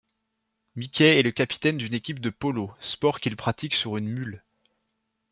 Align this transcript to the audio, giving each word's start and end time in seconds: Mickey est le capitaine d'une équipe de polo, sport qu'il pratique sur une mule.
Mickey 0.75 1.03
est 1.19 1.21
le 1.21 1.29
capitaine 1.29 1.77
d'une 1.77 1.93
équipe 1.93 2.19
de 2.19 2.31
polo, 2.31 2.73
sport 2.79 3.19
qu'il 3.19 3.35
pratique 3.35 3.75
sur 3.75 3.97
une 3.97 4.09
mule. 4.09 4.43